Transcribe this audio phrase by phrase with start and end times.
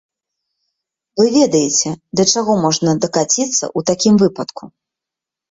[1.21, 1.89] Вы ведаеце,
[2.21, 4.63] да чаго можна дакаціцца ў такім выпадку.